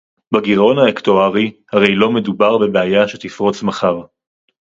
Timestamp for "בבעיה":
2.57-3.07